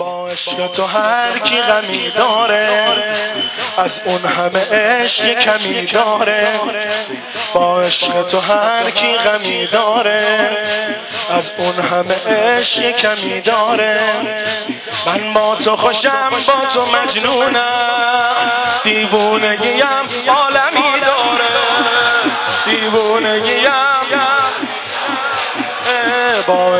با 0.00 0.28
عشق 0.28 0.66
تو 0.66 0.84
هر 0.84 1.38
کی 1.44 1.60
غمی 1.60 2.10
داره 2.10 2.68
از 3.78 4.00
اون 4.04 4.20
همه 4.24 4.70
عشق 4.72 5.38
کمی 5.38 5.86
داره. 5.86 6.48
با 7.54 7.82
عشق 7.82 8.22
تو 8.22 8.40
هر 8.40 8.90
کی 8.90 9.16
غمی 9.16 9.66
داره 9.66 10.50
از 11.36 11.52
اون 11.58 11.84
همه 11.84 12.14
عشق 12.36 12.90
کمی 12.90 13.40
داره. 13.40 14.00
من 15.06 15.34
با 15.34 15.56
تو 15.56 15.76
خوشم 15.76 16.30
با 16.46 16.66
تو 16.74 16.86
مجنونم 16.96 18.50
دیوونگیم 18.84 19.84
عالمی 20.28 20.79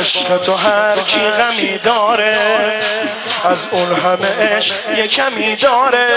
عشق 0.00 0.36
تو 0.36 0.54
هر 0.54 0.96
کی 0.96 1.20
غمی 1.20 1.78
داره 1.78 2.38
از 3.44 3.68
اون 3.70 3.94
همه 3.94 4.56
عشق 4.56 4.74
یه 4.98 5.06
کمی 5.06 5.56
داره. 5.56 6.08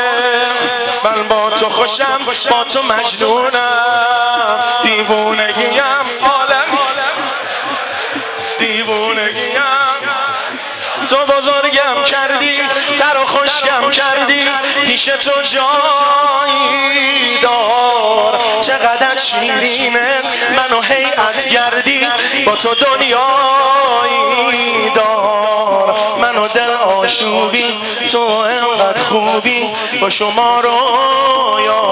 من 1.04 1.28
با 1.28 1.50
تو 1.50 1.70
خوشم 1.70 2.20
با 2.50 2.64
تو 2.64 2.84
مجنونم. 2.84 4.64
دیوونگیم 4.84 5.84
عالم 6.22 6.78
دیوونگیم 8.60 9.62
تو 11.10 11.16
بزرگم 11.16 12.04
کردی 12.06 12.56
تر 12.98 13.18
و 13.18 13.26
خوشگم 13.26 13.92
کردی 13.92 14.42
پیش 14.86 15.06
تو 15.06 15.42
جایی 15.42 17.40
دار. 17.42 18.40
چقدر 18.60 19.16
شیرینه 19.16 20.22
منو 20.58 20.82
هیئت 20.82 21.50
گردی 21.50 22.08
با 22.46 22.56
تو 22.56 22.76
دنیایی 22.76 23.90
دار. 24.96 25.96
منو 26.22 26.48
دل 26.48 26.72
آشوبی 26.72 27.66
تو 28.12 28.20
انقدر 28.20 29.02
خوبی 29.02 29.72
با 30.02 30.10
شما 30.10 30.60
رویایی 30.60 31.86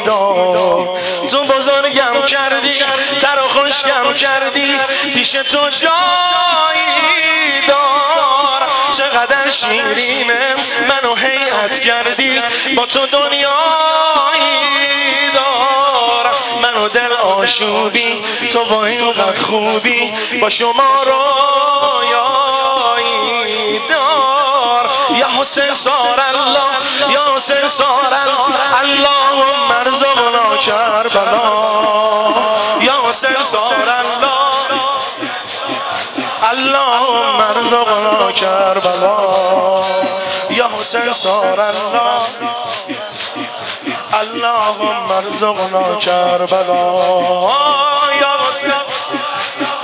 دار. 0.00 0.98
تو 1.30 1.44
بزرگم 1.44 2.22
کردی 2.26 2.78
تر 3.20 3.38
و 4.08 4.12
کردی 4.12 4.74
پیش 5.14 5.32
تو 5.32 5.68
جایی 5.70 5.98
شیرینه. 9.50 10.54
منو 10.88 11.14
هیئت 11.14 11.80
کردی 11.80 12.42
با 12.76 12.86
تو 12.86 13.06
دنیایی 13.06 13.48
دار 15.34 16.34
منو 16.62 16.88
دل 16.88 17.12
آشوبی 17.12 18.20
تو 18.52 18.64
با 18.64 18.86
اینقدر 18.86 19.40
خوبی 19.42 20.12
با 20.40 20.48
شما 20.48 21.02
رویایی 22.66 23.78
دار. 23.88 24.90
یا 25.16 25.26
حسین 25.40 25.74
سار 25.74 26.20
الله 26.28 26.70
یا 27.08 27.34
حسین 27.34 27.68
سار 27.68 28.14
الله 28.14 28.80
اللهم 28.80 29.70
ارزقنا 29.70 30.56
کربلا. 30.56 31.52
یا 32.80 33.02
حسین 33.08 33.42
سار 33.42 33.88
الله. 33.88 34.27
اللهم 36.50 37.40
ارزقنا 37.40 38.32
کربلا. 38.32 39.16
یا 40.50 40.68
حسین 40.80 41.12
سار 41.12 41.60
الله. 41.60 42.22
اللهم 44.20 45.12
ارزقنا 45.12 45.94
کربلا. 45.94 46.98
یا 48.20 48.36
حسین 48.48 48.70
یا 48.70 48.76
حسین 48.80 49.77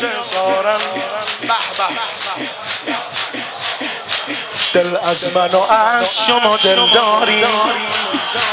به 0.00 1.48
دل 4.72 4.96
از 4.96 5.36
من 5.36 5.48
و 5.48 5.72
از 5.72 6.26
شما 6.26 6.56
دلداری 6.56 7.44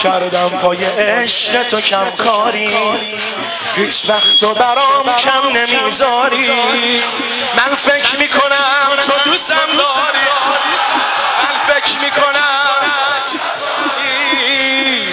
کردم 0.03 0.49
پای 0.49 0.85
عشق 0.85 1.63
تو 1.63 1.81
کم 1.81 2.11
کاری 2.11 2.69
هیچ 3.75 4.09
وقت 4.09 4.35
تو 4.35 4.53
برام 4.53 5.15
کم 5.15 5.49
نمی‌ذاری. 5.57 6.49
من 7.57 7.75
فکر 7.75 8.19
می‌کنم 8.19 8.95
تو 9.05 9.13
دوستم 9.31 9.55
داری. 9.77 10.27
من 11.43 11.73
فکر 11.73 11.99
می‌کنم 11.99 12.59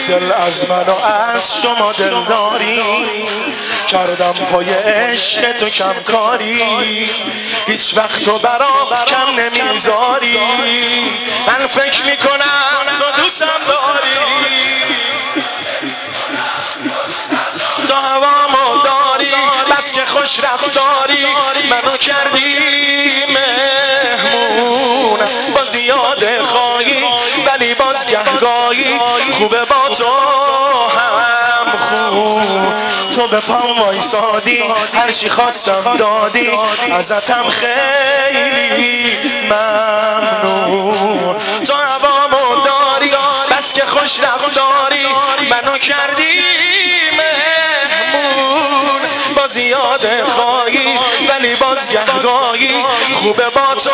دل 0.09 0.33
از 0.33 0.69
من 0.69 0.85
و 0.87 1.05
از 1.05 1.63
شما 1.63 1.93
دلداری 1.93 2.83
کردم 3.87 4.33
پای 4.33 4.71
عشق 4.71 5.53
تو 5.53 5.69
کم 5.69 5.95
کاری. 6.03 6.63
هیچ 7.67 7.95
وقت 7.97 8.23
تو 8.23 8.39
برام 8.39 8.89
کم 9.07 9.41
نمی‌ذاری. 9.41 10.39
من 11.47 11.67
فکر 11.67 12.05
می‌کنم 12.05 12.97
تو 12.99 13.23
دوستم 13.23 13.61
داری. 13.69 14.17
تو 17.89 17.95
هوامو 17.95 18.83
داری 18.85 19.35
بس 19.77 19.93
که 19.93 20.07
خوش 20.07 20.41
رفتاری. 20.45 21.27
منو 21.71 21.97
کردی 21.97 22.57
مهمون. 23.29 25.21
با 25.55 25.65
زیاده 25.65 26.43
خواهی 26.45 27.05
ولی 27.47 27.75
باز 27.75 28.07
گهگاهی 28.07 28.99
خوبه 29.33 29.65
با 29.65 29.89
تو 29.89 30.05
هم 30.99 31.77
خوب 31.79 32.43
به 33.27 33.41
پام 33.41 33.81
وایسادی. 33.83 34.63
هر 34.95 35.11
چی 35.11 35.29
خواستم 35.29 35.97
دادی. 35.99 36.51
ازتم 36.93 37.45
خیلی 37.49 39.19
ممنون. 39.51 41.37
تو 41.65 41.75
هوامو 41.75 42.65
داری 42.65 43.13
بس 43.51 43.73
که 43.73 43.87
خوش 43.87 44.21
رفتاری. 44.21 45.07
منو 45.51 45.79
کردی 45.79 46.41
مهمون. 47.13 49.01
با 49.37 49.47
زیاده 49.47 50.25
خواهی 50.25 50.99
ولی 51.29 51.55
باز 51.55 51.89
گهگاهی 51.89 52.85
خوبه 53.15 53.49
با 53.49 53.75
تو. 53.75 53.91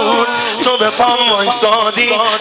خون 0.00 0.26
تو 0.64 0.76
به 0.78 0.90
پام 0.90 1.18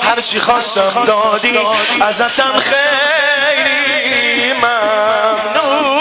هر 0.03 0.22
چی 0.22 0.40
خواستم 0.40 1.06
دادی. 1.06 1.59
ازتم 2.02 2.53
خیلی 2.59 4.53
ممنون. 4.53 6.00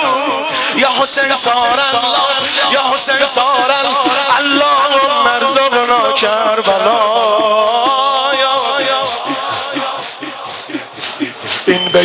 یا 0.77 0.89
حسین 1.03 1.35
سار 1.35 1.55
الله 1.55 2.73
یا 2.73 2.83
حسین 2.95 3.25
سار 3.25 3.73
الله 3.79 4.39
اللهم 4.39 5.27
ارزقنا 5.27 6.13
کربلا. 6.13 7.08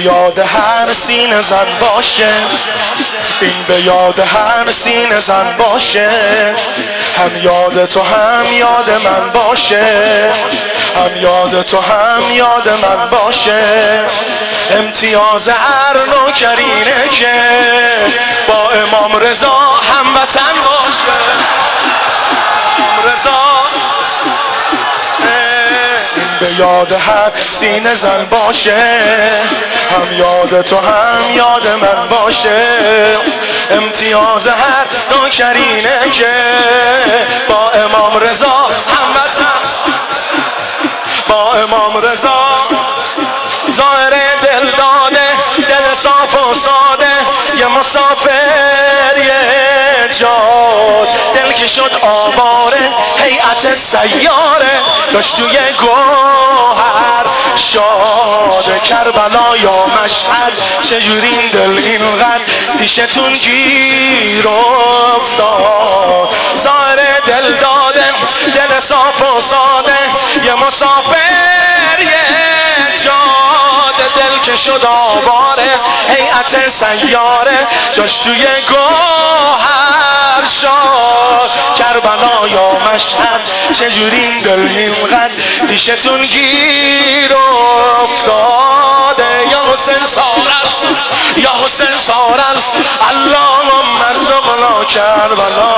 یاد 0.03 0.39
هر 0.39 0.93
سین 0.93 1.41
زن 1.41 1.65
باشه. 1.79 2.27
این 3.41 3.63
به 3.67 3.81
یاد 3.81 4.19
هر 4.19 4.71
سین 4.71 5.19
زن 5.19 5.57
باشه. 5.57 6.09
هم 7.19 7.43
یاد 7.43 7.85
تو 7.85 8.01
هم 8.01 8.45
یاد 8.53 8.89
من 8.89 9.29
باشه. 9.29 9.85
هم 10.95 11.17
یاد 11.21 11.61
تو 11.61 11.77
هم 11.81 12.21
یاد 12.33 12.69
من 12.69 13.09
باشه. 13.09 13.61
امتیاز 14.71 15.49
هر 15.49 15.97
نوکرینه 16.15 17.09
که 17.11 17.31
با 18.47 18.69
امام 18.69 19.15
رضا 19.15 19.59
هموطن 19.59 20.53
باشه. 20.65 21.13
رضا 23.13 23.72
به 26.57 26.59
یاد 26.59 26.91
هر 26.91 27.31
سینه 27.51 27.93
زن 27.93 28.25
باشه. 28.25 28.75
هم 29.91 30.13
یاد 30.17 30.61
تو 30.61 30.77
هم 30.77 31.35
یاد 31.35 31.67
من 31.67 32.07
باشه. 32.09 32.61
امتیاز 33.71 34.47
هر 34.47 34.85
نوکرینه 35.11 36.11
که 36.11 36.33
با 37.49 37.71
امام 37.71 38.17
رضا 38.17 38.69
هموطن 38.99 39.45
با 41.27 41.53
امام 41.53 41.97
رضا 41.97 42.49
ظاهر 43.71 44.09
دل 44.41 44.69
داده 44.77 45.27
دل 45.57 45.95
صاف 45.95 46.35
و 46.35 46.53
ساده. 46.53 47.13
یه 47.59 47.67
مسافر 47.67 48.42
دل 51.43 51.51
که 51.51 51.67
شد 51.67 51.91
آواره 52.01 52.89
هیئت 53.23 53.75
سیاره 53.75 54.79
داشت 55.11 55.37
توی 55.37 55.57
گوهر 55.81 57.25
شاد. 57.71 58.83
کربلا 58.83 59.57
یا 59.57 59.85
مشهد 59.85 60.53
چجوری 60.81 61.27
این 61.27 61.47
دل 61.47 61.77
اینقدر 61.77 62.41
پیشتون 62.79 63.33
گیر 63.33 64.47
افتاد؟ 65.15 66.29
دل 66.63 67.03
دل 67.27 67.53
داده 67.53 68.13
دل 68.55 68.79
صاف 68.79 69.37
و 69.37 69.41
ساده 69.41 69.99
یه 70.45 70.55
مسافر 70.67 71.22
که 74.45 74.55
شد 74.55 74.85
آواره. 74.85 75.79
حیعت 76.09 76.69
سیاره 76.69 77.67
جاش 77.93 78.17
توی 78.17 78.45
گوهر 78.69 80.43
شد 80.61 81.73
کربلا 81.75 82.47
یا 82.47 82.71
مشهد 82.93 83.41
چجوری 83.73 84.17
این 84.17 84.39
دل 84.39 84.67
اینقدر 84.77 85.31
پیشتون 85.67 86.21
گیر 86.23 87.35
افتاده؟ 88.03 89.47
یا 89.51 89.61
حسین 89.73 90.05
سارس 90.05 90.83
یا 91.37 91.51
حسین 91.65 91.97
سارس 91.97 92.73
اللهم 93.09 94.01
ارزقنا 94.09 94.85
کربلا. 94.85 95.73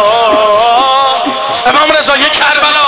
امام 1.66 1.92
رضا 2.00 2.16
یه 2.18 2.30
کربلا. 2.30 2.86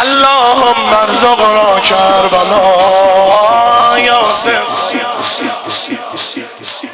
اللهم 0.00 0.94
ارزقنا 0.94 1.80
کربلا. 1.80 3.37
یا 4.46 4.64
حسین 6.12 6.87